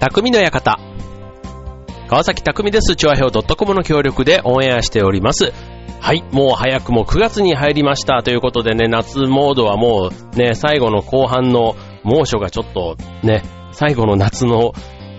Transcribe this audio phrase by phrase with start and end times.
[0.00, 0.78] 匠の館。
[2.08, 2.96] 川崎匠です。
[2.96, 5.52] チョアヘオ .com の協力でオンエアしております。
[6.00, 14.72] はい、もう早くも9月に入りましたということでね、夏モードはもうね、最後の後半の猛暑がちょっとね、最後の夏の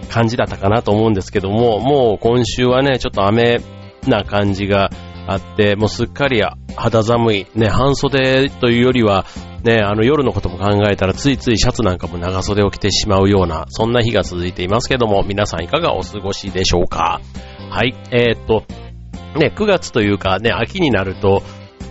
[0.09, 3.61] 感じだったかなと思うんですけども、もう今週はね、ちょっと雨
[4.07, 4.89] な感じが
[5.27, 6.41] あって、もうすっかり
[6.75, 9.27] 肌寒い、ね、半袖というよりは、
[9.63, 17.21] ね、あの夜のことも考えたらついついシャツなんかも長袖を着てしまうような、そんな日が続いていますけども、皆さんいかがお過ごしでしょうか？
[17.69, 18.65] はい、えー、っと、
[19.39, 21.43] ね、9月というかね、秋になると、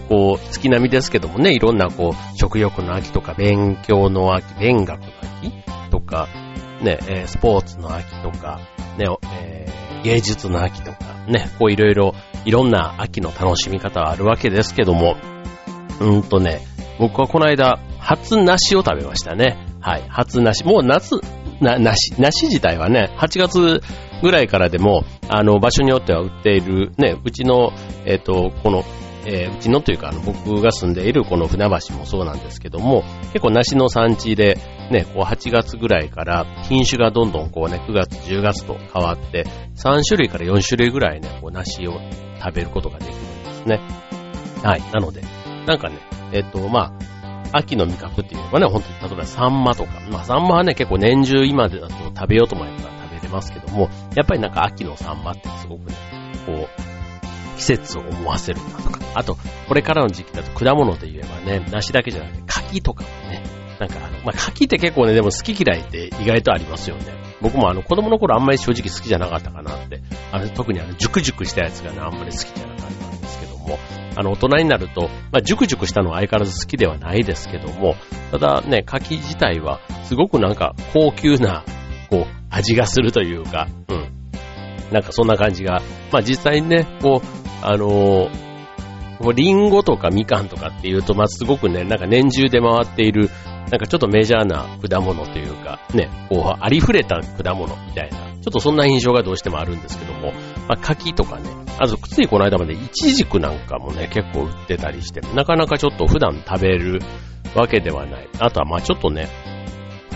[0.09, 5.07] こう、月並みですけどもね、いろんなこう、食欲の秋とか、勉強の秋、勉学の
[5.41, 5.53] 秋
[5.91, 6.29] とか、
[6.83, 8.59] ね、スポーツの秋とか、
[8.99, 12.15] ね、えー、芸術の秋とか、ね、こういろいろ、
[12.45, 15.17] いろんな秋の楽しみ方はあるわけですけども、
[16.01, 16.61] うんとね、
[17.01, 19.57] 僕はこの間、初梨を食べましたね。
[19.81, 20.65] はい、初梨。
[20.65, 21.19] もう夏、
[21.63, 23.81] な、梨、梨自体はね、8月
[24.23, 27.73] ぐらいからでも、あの、場所によっては売っている、ね、うちの、
[28.05, 28.85] えっ、ー、と、この、
[29.25, 34.59] えー、うちのというか、あの、僕が住んでいるこの船橋もそうなんですけども、結構梨の産地で、
[34.91, 41.99] ね、こう8月ぐらいから品種がどんどんこうね、9月、10月と変わって、3種類から4種類ぐらいね、こう梨を
[42.43, 43.81] 食べることができるんですね。
[44.63, 44.83] はい。
[44.93, 45.23] なので、
[45.71, 46.01] なんかね、
[46.33, 46.93] えっ、と、ま
[47.53, 55.95] あ、秋の味覚っていうのはね、本当に例えばサンマとか、まあサンマはね、結構年中今でだと食べようと思えば食べれますけども、やっぱりなんか秋のサンマってすごくね、
[56.45, 58.99] こう、季節を思わせるなとか。
[59.15, 59.37] あと、
[59.69, 63.45] これからの時期だと果物で言えばね、梨だけじゃなくて柿とかもね、
[63.79, 67.05] なんか、まあ、柿って結構ね、でも好き嫌いって意外とありますよね。
[67.41, 70.01] 僕もあの、子供の頃あんまり正直好きじゃなかったかなって。
[70.33, 73.10] あの、特にあの、熟熟したやつがね、あんまり好きじゃなかった
[73.71, 73.79] も、
[74.17, 77.95] あの、大人になると、まあ、熟熟したのは相変わらず好きではないですけども、
[78.31, 81.65] ただね、柿自体は、すごくなんか、高級な、
[82.11, 84.11] こう、味がするというか、うん。
[84.93, 93.29] なんかそんな感じが、まあ実際にね、こう、あのー、リンゴとかみかんとかっていうと、まあ、すごくね、なんか年中で回っている、
[93.71, 100.33] なんかちょっとメジャーな果物というか、ね、こう、ありふれた果物みたいな、ちょっとそんな印象がどうしてもあるんですけども、
[100.71, 101.51] まあ、柿とかね、
[101.81, 107.01] あと、ついこの間までイチジクなんかもね、結構売ってたりして、なかなかちょっと普段食べる
[107.57, 108.29] わけではない。
[108.39, 109.29] あとは、まあちょっとね、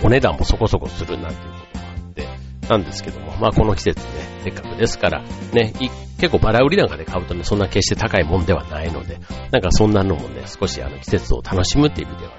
[0.01, 2.27] お値段もそこそこするなんていうこともあって、
[2.69, 4.05] なんですけども、まあこの季節ね、
[4.45, 5.73] せっかくですから、ね、
[6.19, 9.19] 結構バラ売りなんかで買うとね、そんな決して高いもんではないので、
[9.51, 12.37] なんかそんなのもね、少しあの季節を楽しむっていう意味ではね、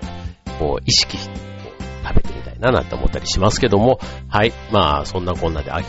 [0.59, 4.01] こう意識してこう食べてみたいななんて思ったりしますけども、
[4.31, 5.85] はい、まあそんなこんなで秋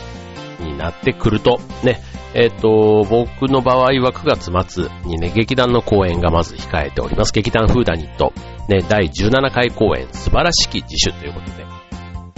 [0.60, 2.00] になってくると、ね、
[2.34, 7.32] えっ、ー、と、僕の場合は9月末にね、劇団の公演がまず控えております。
[7.32, 8.32] 劇団フーダニット、
[8.68, 11.68] ね、第17回公演、素晴らしき自主ということで、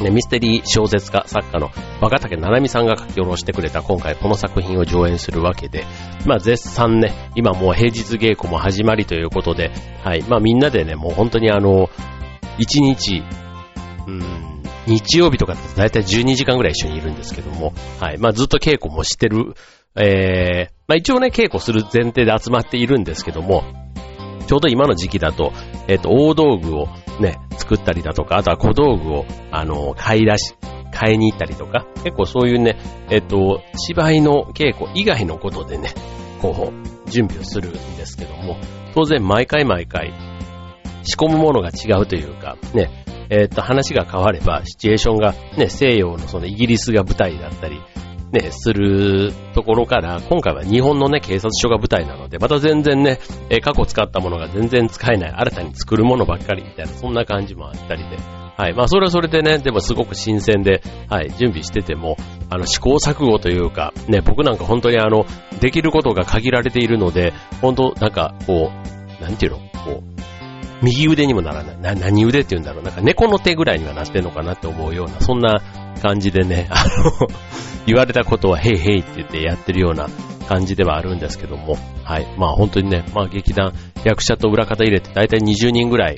[0.04, 5.84] ね、ミステリー小説家作家の若竹七海さんが書き下ろしてくれた今回この作品を上演するわけで、
[6.26, 9.70] まあ絶賛ね、今もう平日稽古も始まりということで、
[10.02, 11.90] はい、まあみんなでね、もう本当にあの、
[12.58, 13.22] 1日、
[14.06, 19.54] うん、日曜日とかだと大体12時間ぐらい一緒にいるんですけども、はい、まあずっと稽古もしてる、
[19.96, 23.64] えー、まあ一応ね、稽古する前提で集まっているんですけども、
[24.46, 25.52] ちょうど今の時期だと、
[25.86, 26.88] えっ、ー、と、大道具を
[27.20, 30.54] ね、作ったりだとか、あとは小道具を、あの、買い出し、
[30.92, 32.76] 買いに行ったりとか、結構そういうね、
[33.10, 35.94] えっ、ー、と、芝居の稽古以外のことでね、
[36.40, 38.58] こう、準備をするんですけども、
[38.94, 40.12] 当然毎回毎回、
[41.04, 47.80] 仕込むものが違うというか、ね、えっ、ー、と、話が変われば、シチュエーションがね、西洋のそのイギリスが舞台だったり、
[48.32, 53.18] ね、するところから、今回は日本のね、警察署が舞台なので、また全然ね、
[53.48, 58.16] え過去使ったものが全然使えない、新たに作るものばっかりみたいな、そんな感じもあったりで、
[58.56, 58.74] はい。
[58.74, 62.18] まあ、それはそれでね、でもすごく新鮮で、はい、準備してても、
[62.50, 65.24] あの、試行錯誤というか、ね、僕なんか本当にあの、
[65.60, 68.70] できることが限られているので、本当なんか、こ
[69.18, 69.58] う、なんていうの？
[69.58, 70.20] こう、
[70.82, 71.78] 右腕にもならない。
[71.78, 72.82] な、何腕って言うんだろう。
[72.84, 75.62] なんか猫の手ぐらいにはなってんのかなって思うような、そんな
[76.02, 77.28] 感じでね、あの、
[77.90, 80.08] 言われたことはヘイヘイって言ってやってるような
[80.48, 82.26] 感じではあるんですけども、はい。
[82.38, 83.72] まあ本当にね、まあ劇団、
[84.04, 86.16] 役者と裏方入れて大体20人ぐらい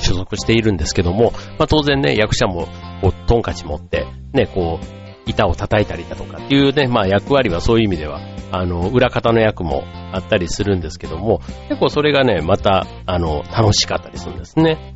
[0.00, 2.68] 所属しているんですけども、まあ当然ね、役者も、
[3.00, 8.20] こう、トンカチ持って、ね、こう、板を叩いたりだとかっていうね、まあ役割はそういう意味では、
[8.52, 14.94] あの、裏方の役もあったりするんですけども、結構それがね、また、あの、楽しかったりするんですね。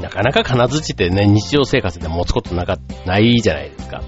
[0.00, 2.76] なかなか金槌ってね、日常生活で持つことなか、
[3.06, 4.02] ないじゃないですか。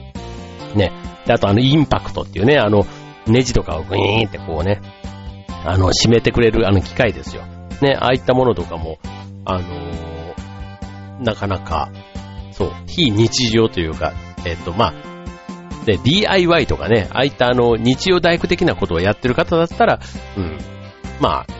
[0.75, 0.93] ね。
[1.27, 2.87] で、あとあの、インパクトっていうね、あの、
[3.27, 4.81] ネジとかをグイーンってこうね、
[5.65, 7.43] あの、締めてくれるあの機械ですよ。
[7.83, 8.99] ね、ああいったものとかも、
[9.45, 11.91] あのー、なかなか、
[12.53, 14.13] そう、非日常というか、
[14.45, 14.95] えっ、と、まあ、
[15.85, 20.01] で、DIY とかね、ああいったあの、日曜大工的なことをやってる方だったら、
[20.37, 20.59] うん、
[21.21, 21.59] まあ、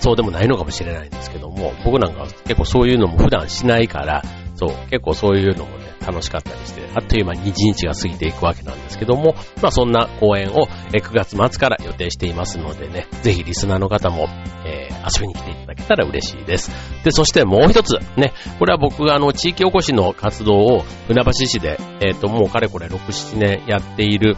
[0.00, 4.22] そうでもないのかもしれないんですけども、僕なんか結構そういうのも普段しないから、
[4.54, 5.70] そう、結構そういうのも、
[6.04, 14.28] 楽しかったりして、あっという間に1日が過ぎていくわけなんですけども、まあそんな公演を9月末から予定していますのでね、ぜひリスナーの方も、
[14.66, 16.70] えー、遊びに来ていただけたら嬉しいです。
[17.04, 24.36] で、そしてもう一つ、ね、これは僕があの地域おこしの活動を船橋市で、えっ、ー、ともうかれこれ6、7年やっている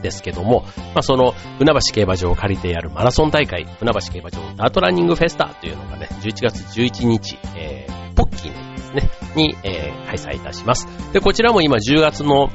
[0.00, 10.86] ですけども、まあ、その、船橋競馬場を借りてやるマラソン大会、船橋競馬場ダートランニングフェスタというのがね、11月11日、えー、ポッキーのね、に、えー、開催いたします。
[11.12, 12.50] で、こちらも今10月の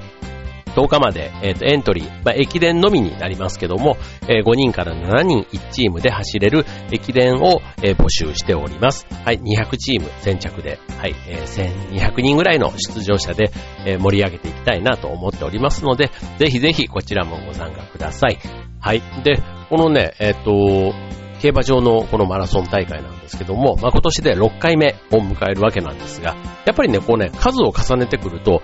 [0.76, 3.98] 10日まで、えー、とエントリー、まあ、駅伝のみになりますけども、
[4.28, 9.08] えー、5人から7人1チームで走れる駅伝を、えー、募集しております。
[9.24, 13.52] はい、200チーム先着で、はい、え、1200人ぐらいの出場者で、
[13.86, 18.38] え、盛り上げていきたいなと思っておりますので、ぜひぜひこちらもご参加ください。
[18.82, 19.02] はい。
[19.24, 20.94] で、このね、えっ、と、
[21.42, 26.36] 競馬場のこのマラソン大会なんですけども、まあ、今年で6回目を迎えるわけなんですが、
[26.66, 28.62] やっぱりね、こうね、数を重ねてくると、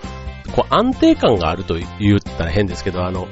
[0.54, 3.26] こう安定感があると言ったら変ですけど、あの、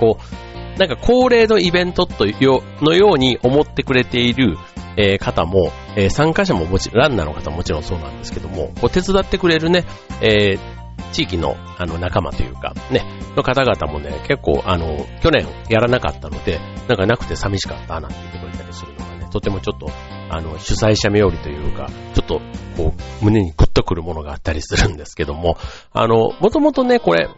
[0.00, 4.58] こう、なんか恒例のイベントとよのように思ってくれている、
[4.98, 9.84] えー、方も、えー、参加者ももちろん、ランナーの方ももちろんそうなんですけども、こう手伝ってくれるね、
[10.20, 10.75] えー、
[11.12, 13.02] 地域のあの仲間というか、ね、
[13.36, 19.88] の方々もね、結構あの、去年やらなかったので、なんかなくて寂しかったなんて言ってくれたりするのがね、とてもちょっと、
[20.30, 22.40] あの、主催者冥利というか、ちょっと、
[22.76, 25.56] こう、胸にグッとくるものがあったりするんですけども、
[25.92, 27.28] あの、もともとね、これ、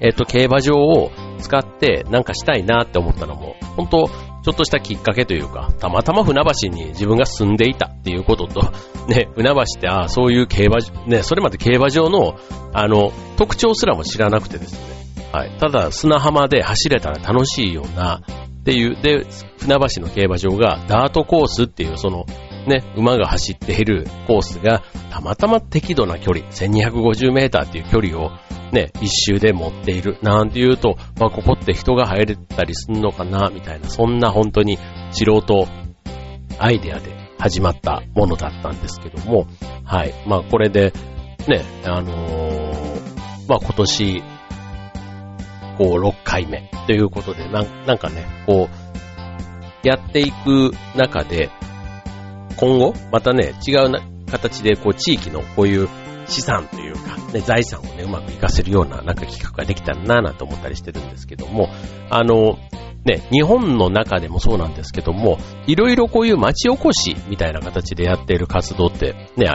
[0.00, 4.10] えっ、と、競馬場を使ってなんかしたいなって思ったのも、本当
[4.42, 8.72] ちょっとしたきっかけというか、たまたま船橋に自分が住んでいたっていうことと、
[9.08, 12.36] ね、船橋ってああ、そういう競馬、ね、それまで競馬場の、
[12.72, 14.78] あの、特徴すらも知らなくてですね、
[15.32, 15.50] はい。
[15.58, 18.20] ただ、砂浜で走れたら楽しいような、
[18.62, 19.26] っていう、で、
[19.58, 22.26] 船橋の競馬場がダートコースっていう、その、
[22.66, 28.30] ね、馬が走っているコースが、たまたま適度な距離、1250メーターっていう距離を、
[28.72, 34.78] ね、一周で持っている、なんて言うと、まあ、ここって人が入れたりすんのかな、みたいな、そんな本当に
[35.10, 35.66] 素人
[36.58, 39.46] アイデアで始まったものだったんですけども、
[39.84, 40.14] はい。
[40.26, 40.92] まあ、これで、
[41.48, 44.22] ね、あのー、まあ、今年、
[45.76, 51.50] こう、6回目ということで、なんなんかね、こう、やっていく中で、
[52.56, 54.00] 今後、またね、違うな
[54.30, 55.88] 形で、こう、地域のこういう
[56.26, 61.68] 資産というか、ね、財産をね、うまく活かせるような、なんか企画ができたらなぁなんて思ったりしてるんですけども、
[62.10, 62.58] あの、
[63.04, 69.48] ね、日本の中でもそうなんですけども、いろいろこういう町おこしみたいな形でやっている活動って、ね、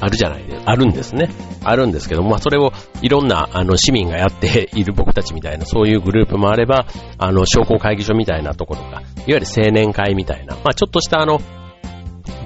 [0.00, 1.30] あるじゃないですあるんですね。
[1.64, 2.72] あるんですけども、まあそれを
[3.02, 6.86] いろんなあの市民がやっている僕たちみたいなそういうグループもあれば、
[7.18, 11.40] あの商工会議所みたいなところか、いわゆる青年会みたいな、まあちょっとしたあの、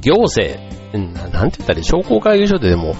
[0.06, 0.56] 行政、
[1.32, 2.94] なんて言ったら商工会議所ででも、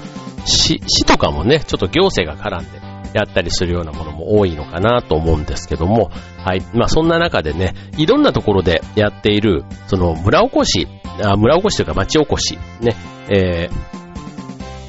[0.44, 2.80] 市、市とかもね、ちょっと行政が絡んで
[3.14, 6.10] やったりするようなものも多いのかなと思うんですけども、
[6.44, 6.62] はい。
[6.74, 10.88] まあそんな中でね、いろんなところでやっている、その村おこし、
[11.22, 12.96] あ村おこしというか町おこし、ね、
[13.28, 13.74] えー、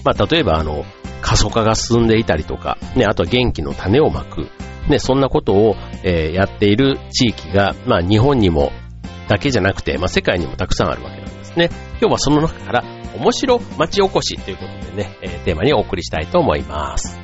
[0.04, 0.86] まあ例えばあの、
[1.22, 4.48] 過疎化が進んでいたりとか、ね、あとは元気の種をまく、
[4.90, 8.72] ね、そんなことを、えー、やっている地域が、まあ日本にも
[9.28, 11.17] だけじゃなくて、まあ世界にもたくさんあるわけ。
[11.17, 11.17] なんです
[11.58, 11.70] ね。
[12.00, 12.84] 今日はその中から
[13.16, 17.20] 面白町おこしということでね、えー、テーマにお送りしたいと思います。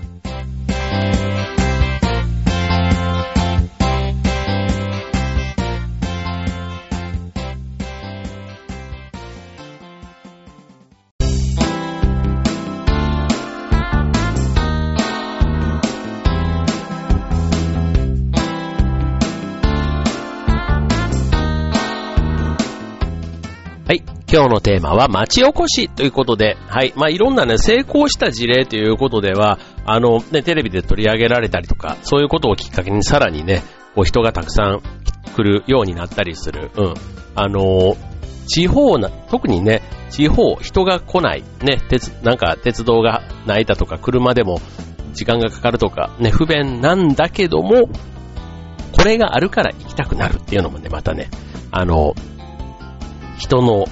[24.33, 26.91] 今日のテーマは町おこしということで、はい。
[26.95, 33.61] まあ、いろんなね、成功した事例ということでは、あの、ね、テレビで取り上げられたりとか、そういうことをきっかけにさらにね、
[33.93, 34.81] こう人がたくさん
[35.35, 36.71] 来るようになったりする。
[36.75, 36.93] うん。
[37.35, 37.95] あの、
[38.47, 44.61] 地方な、特にね、地方、人が来ない、ね、鉄、なんか鉄道がないだとか、車でも
[45.13, 47.87] 時間がかかるとか、ね、不便なんだけども、
[48.93, 51.29] これがあるから行きたくなるっていうのもね、またね、
[51.69, 52.15] あの、
[53.37, 53.85] 人の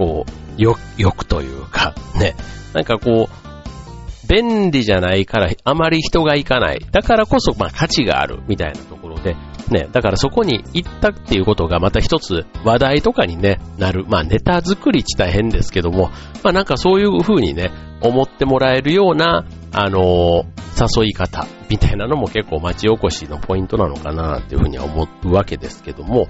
[0.00, 2.34] こう、よ、欲というか、 ね。
[2.72, 6.86] なんかこう、便利じゃないからあまり人が行かない。
[6.90, 9.36] だからこそ、まあ価値があるみたいなところで、
[9.70, 14.06] ね、だからそこに行ったっていうことがまた一つ話題とかにね、なる。
[14.08, 16.10] まあネタ作りって大変ですけども、
[16.42, 26.28] まあなんかそういう風にね、思ってもらえるような、あのー、誘い方みたいなのも結構町おこしのポイントなのかなっていうふうには思うわけですけども、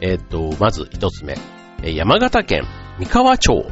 [0.00, 1.34] えっ、と、まず一つ目、
[1.82, 2.64] 山形県
[2.98, 3.64] 三河町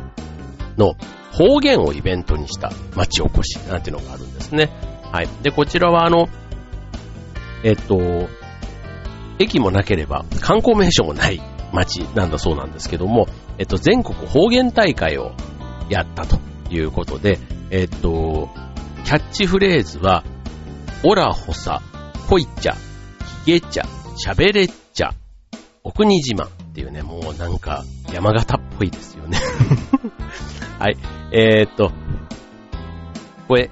[0.76, 0.94] の
[1.32, 4.70] 方言をイベントにした町おこしなんていうのがあるんですね。
[5.12, 5.28] はい。
[5.42, 6.28] で、こちらはあの、
[7.62, 8.28] えっと、
[9.38, 13.26] 駅もなければ観光名所もない町なんだそうなんですけども、
[13.58, 15.32] えっと、全国方言大会を
[15.88, 16.38] やったと
[16.70, 17.38] いうことで、
[17.70, 18.48] えっと、
[19.04, 20.25] キャッチフレーズは、
[21.04, 21.82] オラホサ、
[22.28, 22.75] コイチャ、
[23.44, 23.86] ヒゲチャ、
[24.16, 25.10] シャベレッチャ、
[25.84, 29.38] お国島っていうね、もうなんか山形っぽいですよね。
[30.78, 30.99] はい。
[31.33, 31.90] えー、っと、
[33.49, 33.71] これ、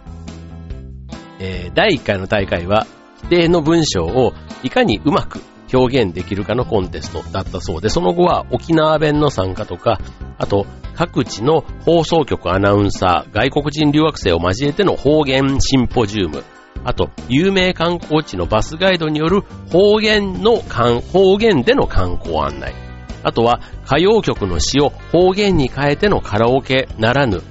[1.38, 2.86] えー、第1回の大会は、
[3.24, 4.32] 規定の文章を
[4.62, 10.00] いかにうまく表現できるかのコンテストだったそうで、その後は沖縄弁の参加とか、
[10.38, 16.42] あと各地の放送局アナウンサー、外国人留学生を交えての方言シンポジウム、
[16.84, 22.83] あと有名観光地のバスガイドによる方言の、方言での観光案内、
[23.24, 27.42] あとは歌謡曲の詩を方言に変えてのカラオケならぬ、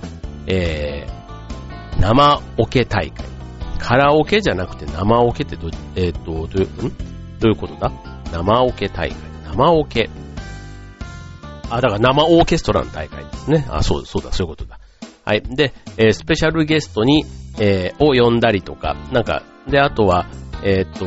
[0.48, 3.25] えー、生オケ大会。
[3.80, 6.89] カラオケじゃなくて生オケってど、えっ、と、どういう、ん？
[7.39, 7.92] どういうことだ？
[8.32, 9.18] 生オケ大会。
[9.46, 10.10] 生オケ。
[11.70, 13.65] あ、だから生オーケストラの大会ですね。
[13.70, 14.80] あ、そうだ、そうだ、そういうことだ。
[15.25, 15.42] はい。
[15.42, 17.25] で、えー、スペシャルゲストに、
[17.60, 20.27] えー、を呼んだりとか、なんか、で、あとは、
[20.63, 21.06] えっ、と、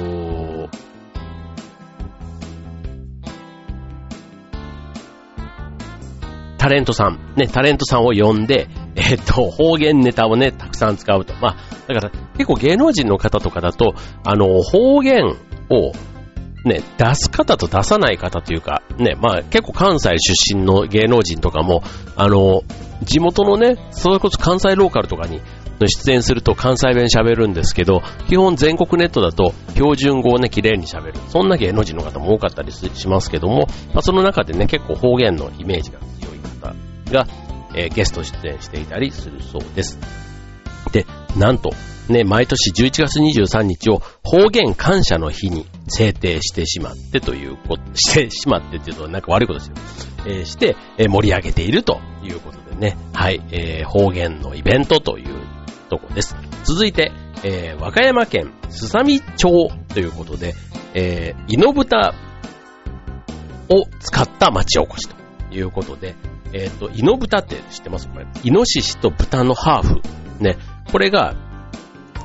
[6.66, 11.32] タレントさん、ね、タレントさんを呼んで、 えっ、と、方言ネタをね、たくさん使うと。
[11.40, 11.56] まあ、
[11.86, 13.94] だから結構芸能人の方とかだと、
[14.24, 15.36] あの、方言
[15.70, 15.92] を、
[16.64, 21.84] ね、出す方と出さない方というか、ね、まあ結構関西出身の芸能人とかも、
[22.16, 22.64] あの、
[23.04, 25.40] 地元のね、それこそ関西ローカルとかに
[25.78, 31.14] 出演すると関西弁喋るんですけど、基本全国ネットだと標準語をね、綺麗に喋る。
[31.28, 36.45] そんな芸能人の方も多かったりしますけども、まあ、その中でね、結構方言のイメージが強い
[37.10, 37.26] が、
[37.74, 39.98] えー、ゲスト出演していたりするそうです。
[40.92, 41.70] で、なんと、
[42.08, 49.74] ね、毎年11月23日を方言感謝の日に制定してしまってということ、してしまってっていうとなんか悪いことですよ。
[50.26, 55.46] えー、して、えー、盛り上げているということでね、はい、えー、方言のイベントという
[55.88, 56.36] とこです。
[56.64, 60.54] 続いて、えー、和歌山県すさみ町ということで、
[60.94, 62.14] えー、イノブタ
[63.68, 65.16] を使った町おこしと
[65.54, 66.14] いうことで、
[66.56, 68.08] えっ、ー、と、イノブタって知ってます？
[68.08, 68.26] これ。
[68.42, 70.00] イノシシと豚のハーフ。
[70.42, 70.56] ね。
[70.90, 71.34] これが、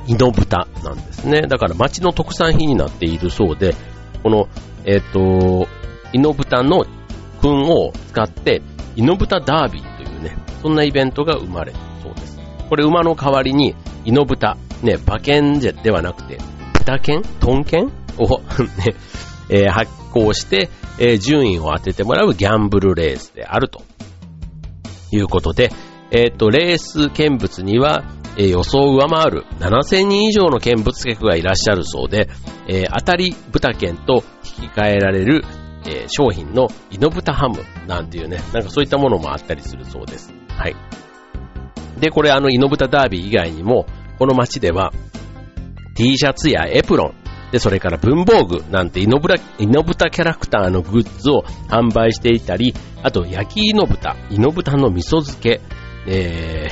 [0.06, 1.42] イノブタなんですね。
[1.42, 3.74] だから町の特産品になっているそうで、
[4.22, 4.48] この、
[4.84, 5.68] えっ、ー、と、
[6.12, 6.86] イノブタの
[7.40, 8.62] 糞を使って、
[8.96, 12.38] イノブタダービーというね、そんなイベントが生まれるそうです。
[12.68, 13.74] これ馬の代わりに、
[14.04, 16.38] イノブタ、ね、馬券ではなくて、
[16.72, 17.22] 豚券？
[17.40, 17.92] トン券？
[18.18, 18.40] を
[18.78, 18.94] ね、
[19.48, 23.82] えー、発行して、えー、順位を当ててもらうギャンブルレースであると
[25.12, 25.70] ということで、
[26.10, 28.02] えっ、ー、と、レース見物には、
[28.38, 32.30] えー、予想を上回る7000人以上の見物客がいらっしゃるそうで、
[32.66, 34.24] えー、当たり豚券と
[34.58, 35.44] 引き換えられる、
[35.86, 40.32] え、商品のイノブタハムなんていうね、なんかそういったものもあったりするそうです。
[40.48, 40.76] はい。
[42.00, 43.84] で、これあのイノブタダービー以外にも、
[44.18, 44.94] この街では
[45.94, 47.14] T シャツやエプロン、
[47.52, 55.60] で、それから文房具なんてイノブラ、イノブタキャラクターのグッズを販売していたり、あと焼きイノブタ、イノブタの味噌漬け、
[56.06, 56.70] え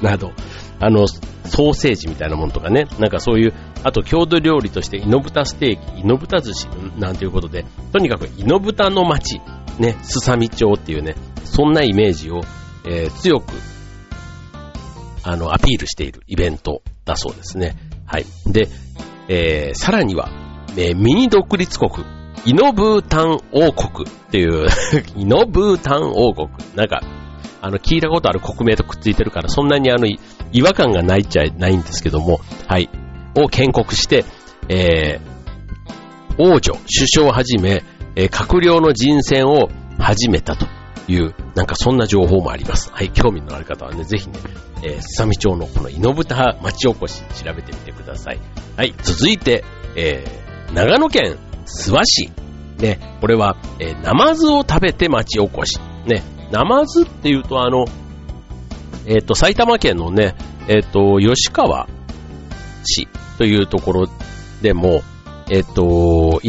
[0.00, 0.32] ー など、
[0.80, 3.52] あの、ソーセージみたいなものとかね、なんかそういう、
[3.84, 9.40] あと郷土料理としてイノブタステーキ、イノブタ寿司なんていうことで、とにかくイノブタの街、
[9.78, 12.40] ね、すさみ町っていうね、そんなイメージを、
[12.88, 13.52] えー、強く、
[15.22, 17.76] あの、アピールしているイベントだそうですね。
[18.06, 18.24] はい。
[18.46, 18.68] で、
[19.28, 20.30] えー、さらには、
[20.76, 22.04] えー、ミニ独立国、
[22.44, 24.68] イノブータン王国っていう
[25.16, 26.48] イノブータン王国。
[26.74, 27.02] なんか、
[27.60, 30.06] あの、聞いたことある国名とくっついてるから、そんなにあの、
[30.52, 32.88] 違和感がないっちゃないんですけども、はい。
[33.36, 34.24] を建国して、
[34.68, 37.82] えー、王女、首相をはじめ、
[38.16, 39.68] えー、閣僚の人選を
[39.98, 40.66] 始めたと
[41.08, 42.90] いう、なんかそんな情報もあります。
[42.92, 44.38] はい、興味のある方はね、ぜひね、
[44.82, 48.40] えー、すさみ町のこのイノブタ町おこし調べてみてください。
[48.76, 49.64] はい、続いて、
[49.96, 51.36] えー、長野県
[51.66, 52.30] 諏訪市。
[52.78, 55.78] ね、これは、えー、ナマズを食べて町おこし。
[56.06, 56.22] ね、
[56.52, 57.86] ナマズっていうとあの、
[59.06, 60.36] えっ、ー、と、埼玉県のね、
[60.68, 61.88] えっ、ー、と、吉川
[62.84, 64.06] 市というところ
[64.62, 65.02] でも、
[65.50, 66.40] えっ、ー、と、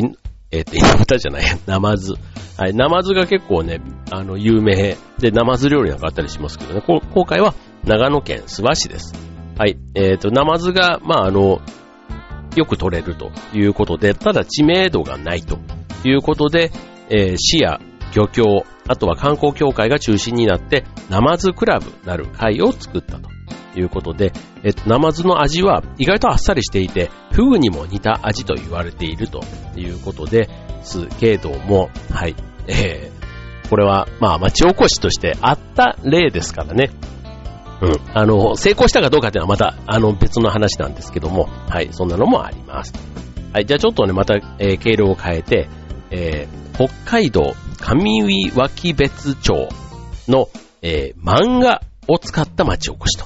[0.52, 2.16] えっ、と、イノブタじゃない、ナマズ。
[2.58, 7.54] はい、ナマズが結構ね、あの、有名で、ナマズ料理なんかあったりしますけどね、今回は
[7.84, 9.14] 長野県諏訪市です。
[9.58, 9.78] はい。
[9.94, 11.62] えっ、ー、と、ナマズが、まあ、あの、
[12.56, 15.60] よく取れるということで、ただ知名度がないと
[16.04, 16.72] いうことで、
[17.10, 17.80] えー、市や
[18.16, 23.30] 漁協、あとは観光協会が中心になって、ナマズクラブなる会を作ったと
[23.74, 24.32] ということで、
[24.64, 29.42] えっと、ナマズの味は意外とあっさりしていて、フグにも似た味と言われていると
[29.76, 30.50] いうことで
[30.84, 32.36] すけども、はい、
[32.68, 36.92] えー、これは、まあ、町おこしとしてあった例ですからね。
[37.82, 37.96] うん。
[38.14, 42.94] あの、成功したかどうかっていうのはまた、あの、別の話なんですけども、はい、そんなのもあります。
[43.54, 45.70] はい、じゃあちょっとね、また、えー、経路を変えて、
[46.12, 49.70] えー、北海道上上脇別町
[50.28, 50.50] の、
[50.82, 53.26] えー、漫画を使った町おこしと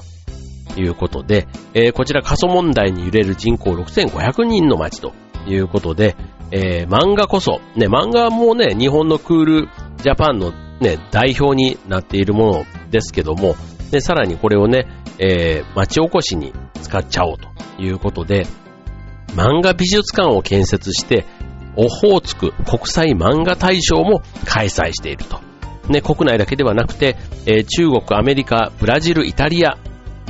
[0.74, 5.12] ということで、えー、こちら過疎問題に揺れる人口6500人の町と
[5.46, 6.16] いうことで、
[6.50, 13.54] えー、漫画こそ、ね、漫画もね、日本のクールジャパンのね、代表になっているものですけども、
[13.90, 14.86] で、さらにこれをね、
[15.18, 16.52] えー、町おこしに
[16.82, 17.48] 使っちゃおうと
[17.80, 18.46] いうことで、
[19.28, 21.24] 漫画美術館を建設して、
[21.76, 25.40] オホーツク国際漫画大賞も開催していると。
[25.88, 27.16] ね、国内だけではなくて、
[27.46, 29.76] えー、中国、アメリカ、ブラジル、イタリア、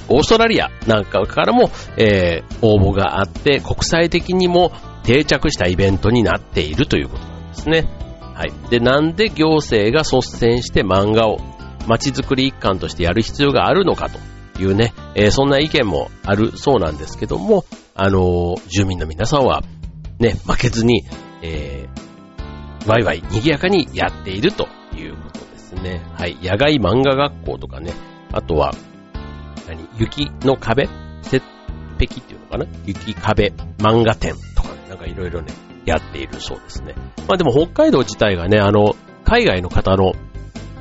[0.08, 4.72] オーストラリアなんかからも、えー、応募があって、国際的にも
[5.04, 7.86] 定着したイベントになっているということなんですね。
[8.34, 8.52] はい。
[8.70, 11.38] で、なんで行政が率先して漫画を
[11.86, 14.18] 街づくり一環としてやる必要があるのかと
[14.60, 19.62] いうね、えー、そんな意見もあるそうなんですけども、あのー、住民の皆さんは
[20.18, 21.04] ね、負けずに、
[21.42, 26.02] えー、ワイワイ賑やかにやっているということですね。
[26.14, 26.36] はい。
[26.42, 27.92] 野外漫画学校とかね、
[28.32, 28.72] あとは、
[29.68, 30.88] 何雪の壁？
[31.30, 31.42] 雪
[31.98, 32.66] 壁っていうのかな？
[32.84, 33.52] 雪壁。
[33.78, 35.52] 漫画展とかね、なんかいろいろね、
[35.84, 36.94] やっているそうですね。
[37.28, 38.94] まあでも北海道自体がね、あの、
[39.24, 40.12] 海外の方の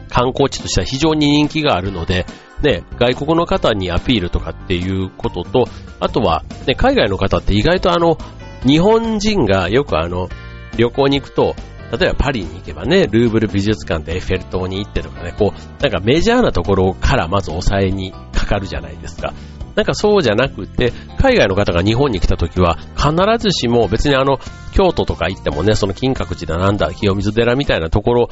[0.09, 2.25] 観光地としては非常に人気があるので、
[2.61, 5.65] ね、外国の方にアピールとかっていうことと、
[5.99, 8.17] あとは、ね、海外の方って意外とあの、
[8.65, 10.29] 日本人がよくあの、
[10.77, 11.55] 旅行に行くと、
[11.97, 19.33] 例えばパリに行けばね、ルーブル美術館でエッフェル塔に行ってとかね、こう、なんかメジャーなところからまず抑えにかかるじゃないですか。
[19.75, 24.39] なんかそうじゃなくて、海外の方が日本に来た時は、必ずしも別にあの、
[24.73, 28.29] 京都とか行ってもね、その金閣寺だなんだ、清水寺みたいなところ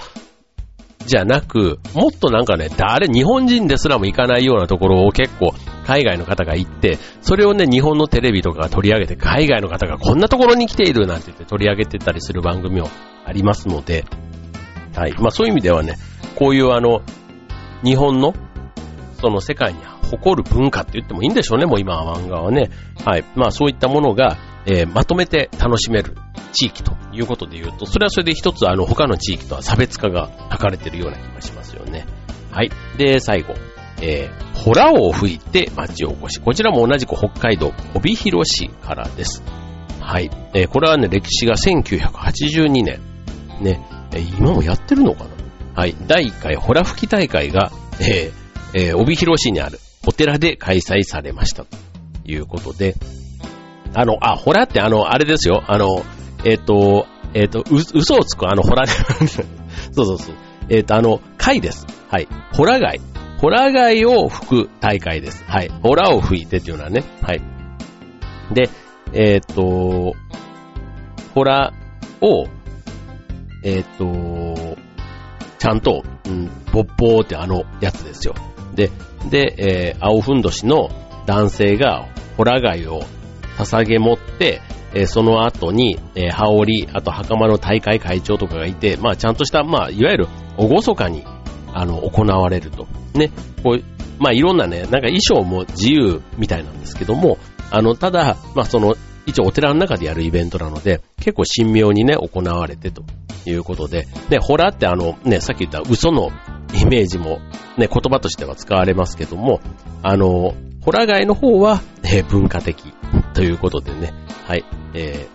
[1.05, 5.53] じゃなく、もっとなんかね、誰、日本人ですらも行かないようなところを結構
[5.85, 12.89] 海外の方が行って、それをね、日本のテレビとかが取り上げて、海外の方がこんなところに来ているなんて言って取り上げてたりする番組も
[13.25, 14.05] ありますので、
[14.95, 15.13] はい。
[15.19, 15.95] まあそういう意味ではね、
[16.35, 17.01] こういうあの、
[17.83, 18.33] 日本の、
[19.19, 22.69] その世界に誇る文化って言ってもいいんでしょうね、もう今は漫画はね。
[23.05, 23.23] はい。
[23.35, 26.15] まあそういったものが、えー、まとめて楽しめる
[26.53, 32.05] 地域ということで言うと、それはそれで一つあの他の地域とは差別化が図れてるような気がしますよね。
[32.51, 32.71] はい。
[32.97, 33.53] で、最後。
[34.03, 36.39] えー、ホラを吹いて町おこし。
[36.39, 39.43] こちらも同じく北海道帯広市からです。
[39.99, 40.31] はい。
[40.53, 42.99] えー、これはね、歴史が1982年。
[43.61, 45.29] ね、えー、今もやってるのかな？
[45.75, 45.95] はい。
[46.07, 51.65] 第1回ホラ吹き大会が、えー、えー、帯広市にあるお寺で開催されました。
[51.65, 51.77] と
[52.25, 52.95] いうことで、
[53.93, 55.63] あの、あ、ホラってあの、あれですよ。
[55.67, 56.03] あの、
[56.45, 60.35] えっ、ー、と、えっ、ー、と、嘘をつくあのホラ そうそうそう。
[60.69, 61.85] えっ、ー、と、あの、貝です。
[62.09, 62.27] はい。
[62.53, 62.99] ホラ貝。
[63.37, 65.43] ホラ貝を吹く大会です。
[65.47, 65.69] はい。
[65.81, 67.03] ホラを吹いてっていうのはね。
[67.21, 67.41] はい。
[68.53, 68.69] で、
[69.13, 70.13] えっ、と、
[71.33, 71.73] ホラ
[72.21, 72.45] を、
[73.63, 74.77] えっ、と、
[75.57, 78.35] ちゃんと、うん、ぼっぽーってあのやつですよ。
[78.73, 78.89] で、
[79.29, 80.89] で、えー、青ふんどしの
[81.25, 83.03] 男性がホラ貝を
[83.57, 84.61] 捧げ持って、
[84.93, 91.23] えー、その後に、えー、羽織、あと袴の大会会長とかがいて、まあちゃんとした、まあいわゆる厳かに、
[91.73, 92.87] あの、行われると。
[93.13, 93.31] ね、
[93.63, 93.83] こう
[94.19, 97.37] まあいろんなね、なんか衣装も自由みたいなんですけども、
[97.71, 103.03] あの、ただ、まあその、一応お寺の中でやるイベントなので、結構神妙にね、行われてと。
[103.45, 106.29] いうことで、ね、ホラーってあの、ね、さっき言った嘘の
[106.73, 107.39] イメージも、
[107.77, 109.61] ね、言葉としては使われますけども、
[110.03, 112.93] あの、ホラ貝の方は、えー、文化的。
[113.33, 114.13] ということでね、
[114.45, 115.27] はい、え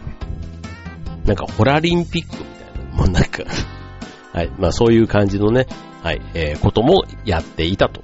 [1.24, 3.44] ー、なんかホラリンピックみたいな、もうなんか
[4.32, 5.66] はい、まあそういう感じのね、
[6.02, 8.02] はい、えー、こともやっていたと。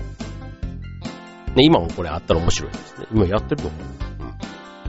[1.54, 3.06] ね、今もこれあったら面白いですね。
[3.12, 3.80] 今やってると思う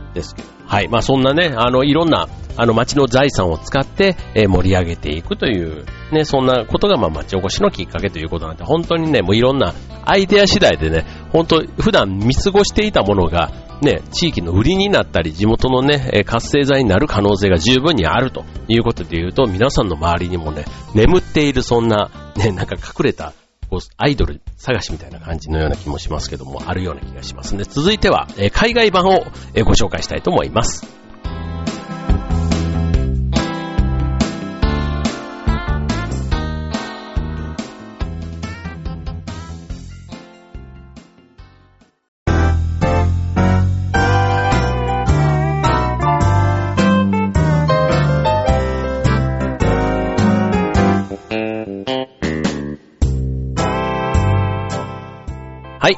[0.06, 0.14] うん。
[0.14, 0.53] ですけど。
[0.74, 13.52] はい、まあそんなね、あの、いろんな、あの、町の財産を使って、えー、盛り上げていくという、ね、そんなことが、まあ、町おこしのきっかけということなんで、本当にね、もういろんなアイデア次第でね、本当、普段見過ごしていたものが、
[13.84, 23.34] ね、地域の売りになったり、地元のね、活性剤になる可能性が十分にあるということで言うと、皆さんの周りにもね、眠っているそんな、ね、なんか隠れた、
[23.98, 27.64] アイドル探しみたいな感じのような気もしますけども、あるような気がしますね。
[27.64, 31.03] 続いては、え、海外版を、え、ご紹介したいと思います。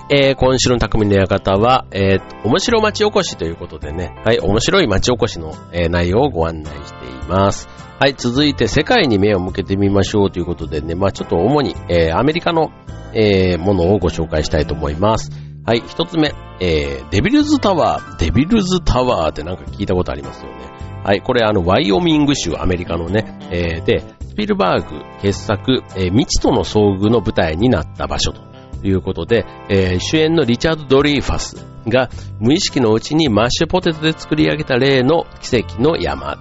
[0.07, 7.67] えー、今週の匠の館は、えー、面白町おこしということでね、はい、面白い町おこしの、えー、内容をご案内しています。
[7.99, 12.71] はい、続いて世界に目を向けてみましょうということでね、まあちょっと主に、えー、アメリカの、
[13.13, 15.31] えー、ものをご紹介したいと思います。
[15.65, 20.57] はい、一つ目、えー、デビルズタワー、デビルズタワーってなんか聞いたことありますよね。
[21.03, 28.54] はい、これあの、ワイオミング州、アメリカのね、えー、で、スピルバーグ傑作、えー、未知との遭遇の舞台になった場所と。
[28.87, 36.37] いうことで、えー、主演のリチャード・ドリーファスが無意識のうちにマッシュポテトで作り上げた例の奇跡の山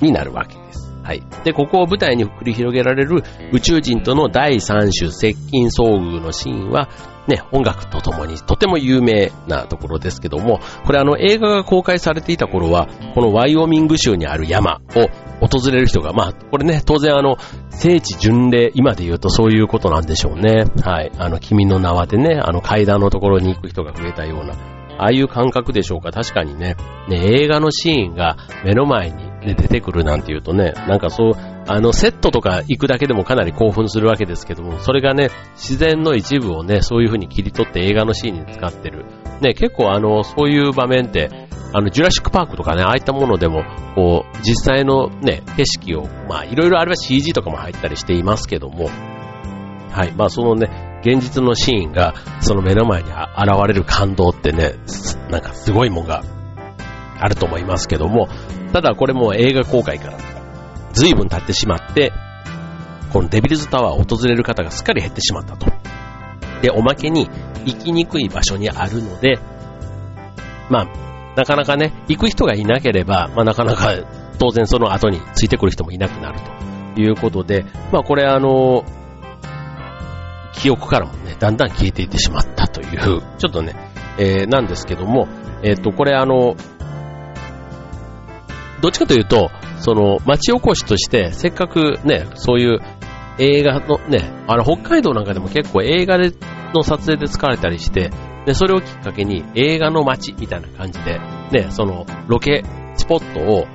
[0.00, 0.92] になるわけです。
[1.02, 1.22] はい。
[1.44, 6.88] で、ここを舞台に繰り広げられる宇宙人との第三種接近遭遇のシーンは、
[7.28, 17.36] ね、音楽とともにとても有名なところですけども、これあの映画が公開されていた頃は、このワイオミング州にある山を訪れる人が、まあ、これね、当然あの、
[17.70, 20.66] 聖地巡礼、今で言うとそういうことなんでしょうね。
[20.82, 21.12] はい。
[21.18, 24.54] あの、君の名はでね、あの階段のところに行く人が増えたような、
[24.98, 26.12] ああいう感覚でしょうか。
[26.12, 26.76] 確かにね、
[27.08, 31.32] ね、映画のシーンが目の前に、ね、出てくるなんていうとね、なんかそう、
[31.66, 39.04] あの、セットとか行くだけでもかなり興奮するわけですけども、それがね、自然の一部をね、そういう風に切り取って映画のシーンに使ってる。
[39.40, 48.90] ね、結構あの、そういう場面って、あの、ジュラシックパークとかね、ああいったものでも、こう、実際のね、景色を、まあ、いろいろあれば CG とかも入ったりしていますけども、
[49.90, 53.18] はい、まあ、そのね、現実のシーンが、その目の前に現
[53.66, 54.74] れる感動ってね、
[55.30, 56.22] なんかすごいもんが
[57.18, 58.28] あると思いますけども、
[58.72, 60.18] ただこれも映画公開から
[60.92, 62.12] 随分経ってしまって、
[63.12, 65.66] このデビルズタワーを訪れる方がすっかり減ってしまったと。
[66.62, 67.28] で、おまけに
[67.64, 69.38] 行きにくい場所にあるので、
[70.70, 73.92] まあ、なかなかね、行く人がいなければ、まあなかなか
[74.38, 76.38] 当然その後についてくる人もいなくなる
[76.94, 78.84] ということで、まあこれあの、
[80.52, 82.98] 記憶からもね、だんだん消えていってしまったという、
[83.38, 83.74] ちょっとね、
[84.18, 85.26] えー、なんですけども、
[85.62, 86.54] えっ、ー、と、これあの、
[88.82, 92.80] どっちかというと、その、町おこしとして、せっかくね、そういう
[93.38, 96.32] 映画のね、あの、北海道なんかでも結構映画で
[96.74, 98.10] の撮影で使われたりして、
[98.44, 101.20] で、それをきっかけに映画の街みたいな感じで、
[101.52, 102.64] ね、そのロケ
[102.96, 103.66] スポットを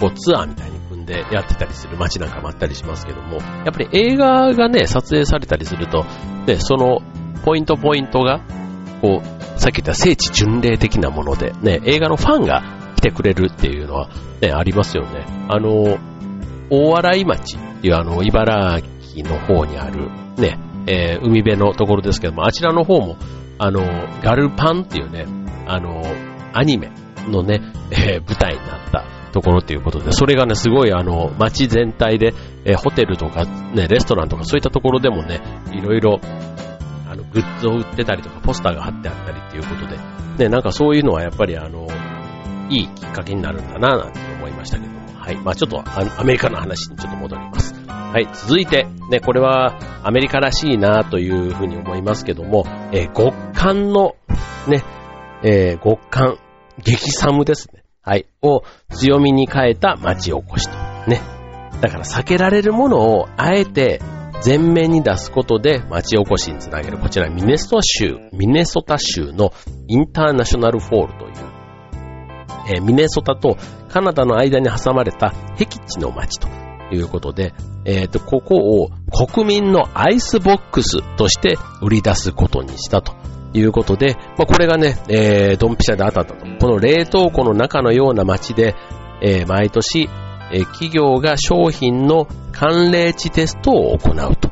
[0.00, 6.06] こうツアーみたいに組んでやってたりする街なんかもあったりしますけども、やっぱり映画がね、撮影されたりすると、
[6.46, 7.00] ね、その
[7.44, 8.40] ポイントポイントが、
[9.02, 12.62] こう、さっき言った聖地巡礼的なもので、ね、映画のファンが
[12.98, 15.24] 来てくれるっていうのは、ね、ありますよね。
[15.48, 15.98] あの、
[16.68, 20.58] 大洗町っていうあの、茨城の方にある、ね、
[20.88, 23.16] えー、海辺のところですけども、あちらの方も、
[23.58, 23.82] あの、
[24.22, 25.26] ガルパンっていうね、
[25.66, 26.02] あの、
[26.52, 26.90] アニメ
[27.28, 27.60] のね、
[27.92, 32.34] えー、舞台になったところということで、それがね、すごいあの、街全体で、
[32.64, 35.40] えー、ホテルとかね、レストランとかそういったところでもね、
[35.72, 36.18] いろいろ、
[37.08, 39.98] あの、グッズを売ってたりとか、ポスターが貼ってあったりっていうことで、
[40.44, 41.86] ね、なんかそういうのはやっぱりあの、
[42.70, 45.36] いいきっかけになるんだな、なんて思いましたけども、はい。
[45.36, 47.74] まあちょっとアメリカの話にちょっと戻ります。
[47.86, 54.16] はい、続いて、ね、これはアメリカらしいなというふうに思いますけども、えー、極寒の、
[54.66, 54.82] ね、
[55.42, 56.38] えー、極寒、
[56.82, 57.84] 激寒ですね。
[58.02, 60.72] はい、を強みに変えた町おこしと。
[61.10, 61.20] ね。
[61.82, 64.00] だから避けられるものをあえて
[64.44, 66.98] 前面に出すことで町おこしにつなげる。
[66.98, 69.52] こちらミネソタ州、ミネソタ州の
[69.88, 71.32] インターナショナルフォールという、
[72.68, 73.56] え、ミネソタと
[73.88, 76.48] カナダの間に挟まれた僻地の町と
[76.92, 77.54] いうことで、
[77.84, 78.90] え、ー、と、ここを
[79.26, 83.14] 国民のアイスボックスとして売り出すことにしたと
[83.54, 86.46] いうことで、まあ、これがね、えー、ドンピシャで当たったと。
[86.60, 88.74] この冷凍庫の中のような街で、
[89.22, 90.08] えー、毎年、
[90.52, 94.50] えー、企業が商品の寒冷地テストを行うと。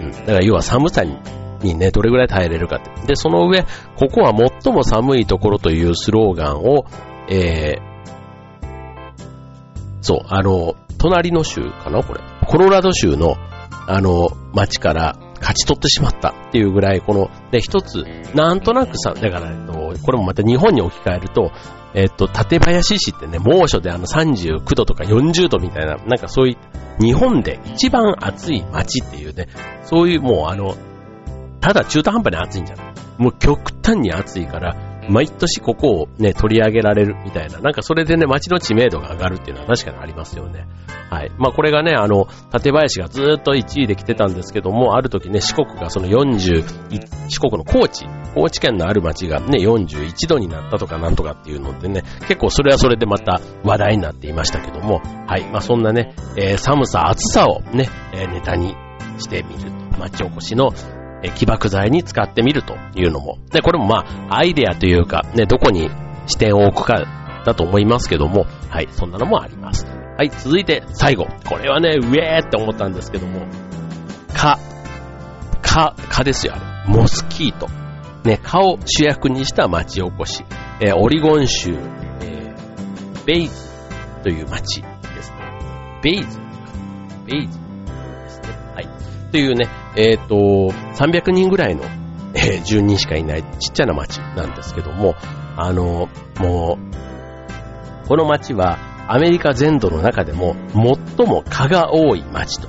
[0.00, 1.16] うん、だから要は寒さに
[1.62, 2.90] にね、どれぐらい耐えれるかって。
[3.06, 3.64] で、その上、
[3.96, 6.84] ここは最も寒いところというスローガンを、
[7.30, 7.88] えー、
[10.00, 12.20] そう、あの、隣の州かなこれ。
[12.46, 13.36] コロラド州の、
[13.86, 19.52] あの、町から勝ち取ってしまったっていうぐらい、この、ね、一つ、なんとなくさ、だから、
[20.02, 21.52] これもまた日本に置き換えると、
[21.94, 29.48] えっと、館林市ってね、猛暑であの39度とか40度みたいな、なんかそういう、日本で一番暑い街っていうね、
[29.84, 30.76] そういうもうあの、
[31.60, 32.94] ただ中途半端に暑いんじゃない。
[33.18, 34.76] もう極端に暑いから、
[35.08, 40.66] 毎年ここをね、取り上げられるみたいな、なんかそれでね、街の知名度が上がるっていうのは確かにありますよね。
[41.10, 41.32] はい。
[41.38, 46.64] まあこれがね、あの、館林がずっと1位で来てたんですけども、ある時ね、四国がその40、
[47.28, 55.48] 四国の高知、高知県のある町がね、41度になったとかなんとかっていうのでね、結構それはそれでまた話題になっていましたけども、はい。
[55.50, 58.74] まあそんなね、えー、寒さ、暑さをね、えー、ネタに
[59.18, 59.72] してみる。
[59.98, 60.70] 町おこしの
[61.22, 65.90] え起爆剤に使ってみるというのも、で、これもまあ、アイデアというか、ね、どこに
[66.26, 67.04] 視点を置くか
[67.44, 69.86] だと思いますけども、はい、そんなのもあります。
[69.86, 71.26] はい、続いて最後。
[71.48, 73.46] これはね、ウェーって思ったんですけども、
[74.34, 74.58] 蚊。
[75.62, 76.54] 蚊、蚊ですよ、
[76.86, 77.68] モスキート。
[78.24, 80.44] ね、蚊を主役にした町おこし。
[80.80, 81.72] えー、オリゴン州、
[82.20, 83.68] えー、ベイズ
[84.22, 86.00] という町ですね。
[86.02, 86.40] ベイズ
[87.26, 88.48] ベイズですね。
[88.74, 88.88] はい。
[89.32, 91.82] というね、えっ、ー、と、300人ぐらいの、
[92.32, 95.16] えー、住人しかいないちっちゃな町なんですけども、
[95.56, 96.08] あの、
[96.38, 96.78] も
[98.04, 102.68] う、この町はアメリカ全土の中でも最も蚊が多い町と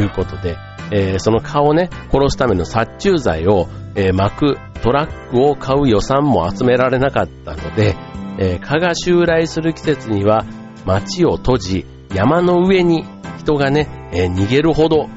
[0.00, 0.56] いうことで、
[0.90, 7.94] えー、その蚊をね、殺すための殺虫剤を、えー、巻くトラックを買う予算も集められなかったので、
[8.38, 10.46] えー、蚊が襲来する季節には
[10.86, 13.04] 街を閉じ、山の上に
[13.38, 15.08] 人がね、えー、逃げるほど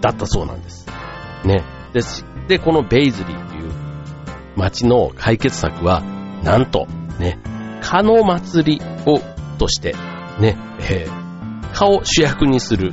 [0.00, 0.61] だったそうなん。
[1.44, 1.64] ね。
[1.92, 2.00] で、
[2.48, 3.72] でこのベイズリーという
[4.56, 6.02] 街の解決策は、
[6.42, 6.86] なんと、
[7.18, 7.38] ね、
[7.80, 9.20] 蚊の祭りを、
[9.58, 9.94] として、
[10.40, 12.92] ね、えー、蚊を主役にする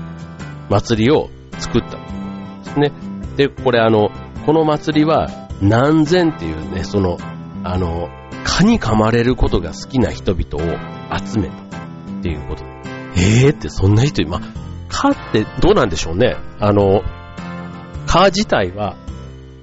[0.70, 2.92] 祭りを作ったですね。
[3.38, 4.10] で、これあの、
[4.46, 5.30] この祭りは
[5.62, 7.18] 何千っていうね、その、
[7.64, 8.10] あの、
[8.44, 10.78] 蚊に噛まれることが好きな人々を
[11.18, 12.64] 集めたっていうこと。
[13.16, 14.42] ええー、ってそんな人、まあ、
[14.88, 16.36] 蚊ってどうなんでしょうね。
[16.60, 17.02] あの、
[18.10, 18.98] 蚊自体は、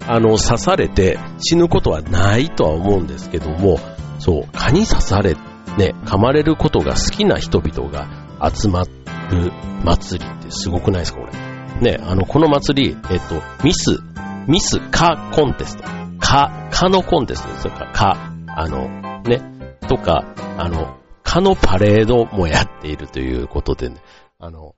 [0.06, 3.80] あの、刺されて死ぬことはないとは思うんですけども、
[4.20, 8.06] そう、蚊に刺され、ね、噛まれることが好きな人々が
[8.54, 9.52] 集まる
[9.84, 11.90] 祭りってすごくないですか、これ。
[11.90, 13.98] ね、あの、この祭り、えっと、ミス、
[14.46, 15.82] ミス蚊コンテスト。
[16.20, 18.16] 蚊、蚊のコンテストですよ、蚊。
[18.46, 18.88] あの、
[19.22, 19.42] ね、
[19.88, 20.24] とか、
[20.56, 23.96] あの、蚊のパレードもやっているということでね、
[24.38, 24.76] あの、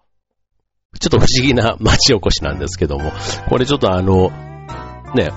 [0.98, 3.12] ちょっと不思議な町おこしなんですけども、
[3.48, 4.31] これちょっとあの、
[5.14, 5.31] ね、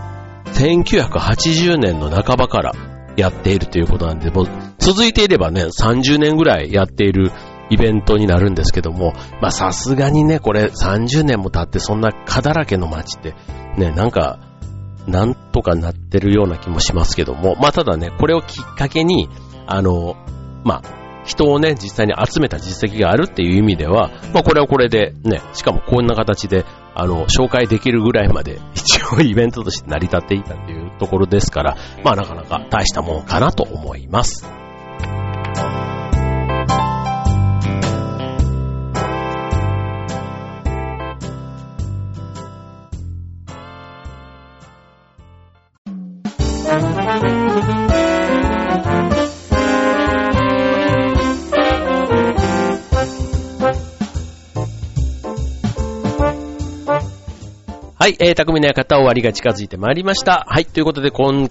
[0.46, 2.74] 1980年の半ばから
[3.16, 4.48] やっているということなんで、もう
[4.80, 7.32] 続いていればね、30年ぐらいやっている
[7.70, 13.36] イベントになるんですけども、まあさすがにね、これ30年も経ってそんな蚊だらけの街って、
[13.78, 14.40] ね、なんか、
[15.08, 19.30] なんとかなってるような気もしますけども、まあただね、これをきっかけに、
[19.68, 20.16] あの、
[20.64, 34.61] まあ、人をね、実際に集めた実績があるっていう意味では、まあこれはこれでね、しかもこんな形で、あの、紹介できるぐらいまで 一応イベントとして成り立っていたっていうところですから、まあなかなか大したもんかなと思います。
[58.02, 60.48] はい、えー、匠の館終わりが近づいてまいりました。
[60.50, 61.48] はい、ということで今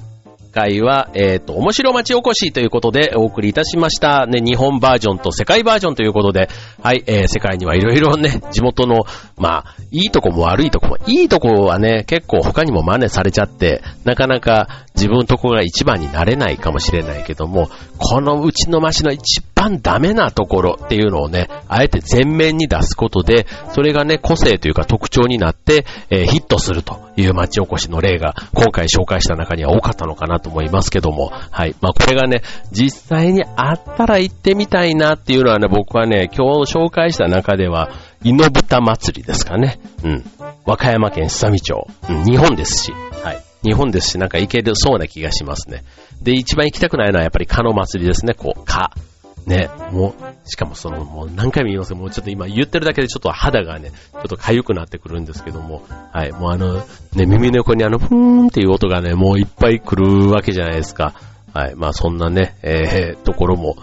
[0.52, 4.26] 回は、えっ、ー、と、面白町おこしということでお送りいたしました。
[4.26, 6.48] ね、日本バージョンと世界バージョンということで、
[6.82, 9.04] はい、えー、世界にはいろいろね、地元の、
[9.36, 31.74] まあ、いいとこも悪いとこも、いいとこはね、結構他にも真似されちゃって、なかなか自分のところが一番になれないかもしれないけども、このうちの町の一番ダメなところっていうのをね、あえて前面に出すことで、それがね、個性というか特徴になって、えー、ヒットするという町おこしの例が、今回紹介した中には多かったのかなと思いますけども、はい。
[31.80, 37.90] まあ、これがね、実際にあったら行ってみたいなっていうのはね、僕はね、今日紹介した中では、
[38.22, 39.80] イノブタ祭りですかね。
[40.04, 40.24] うん。
[40.66, 41.86] 和歌山県久美町。
[42.10, 42.92] うん、日本ですし、
[43.24, 43.49] はい。
[43.62, 45.84] 日本ですし、なんか行けるそうな気がしますね。
[46.22, 48.34] で、一番行きたくないのはやっぱり蚊の祭りですね。
[48.34, 48.90] こう、蚊。
[49.46, 61.14] ね、もう、しかもその、もう何回も言いますけどもうちょっと今言ってるだけでちょっと肌がね、ちょっと痒くなってくるんですけども、はい、もうあの、ね、耳の横にあの、ふーんっていう音がね、もういっぱい来るわけじゃないですか。
[61.54, 63.76] はい、まあそんなね、えー、ところも、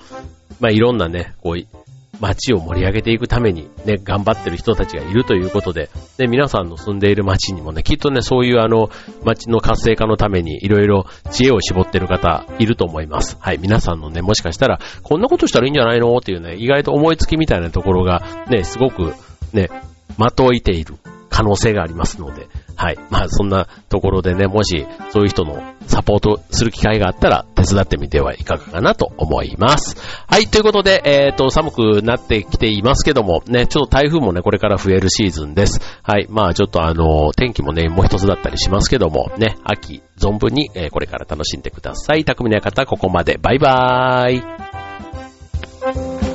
[0.60, 1.78] まあいろんなね、こう、
[2.20, 8.90] 街を盛り上げていくためにね、頑張ってる人たちがいるということで、で、皆さんの住んでいる街にもね、きっとね、そういうあの、
[9.24, 13.38] 街の活性化のためにいろいろ知恵を絞ってる方いると思います。
[13.40, 16.16] はい、皆さんのね、もしかしたら、こんなことしたらいいんじゃないの？
[16.18, 19.14] っていうね、意外と思いつきみたいなところがね、すごく
[19.54, 19.70] ね、
[20.18, 20.96] 的をいている
[21.30, 22.98] 可能性がありますので、はい。
[23.10, 29.98] まあそんなところでね、もしそういう人のサポートする機会があったら手伝ってみてはいかがかなと思います。
[30.28, 35.82] はい、ということで、えっ、ー、と、寒くなってきていますけども、ね、ちょっと台風もね、これから増えるシーズンです。
[36.04, 42.26] はい、まあちょっとあの、天気もね、もう一つだったりしますけども、ね、秋、存分に、え、これから楽しんでください。
[42.26, 43.38] 匠の方、ここまで。
[43.42, 44.36] バイバー
[46.24, 46.27] イ。